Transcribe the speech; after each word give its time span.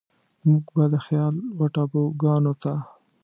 موږ 0.47 0.65
به 0.75 0.83
د 0.93 0.95
خيال 1.05 1.35
و 1.57 1.59
ټاپوګانوته، 1.73 2.73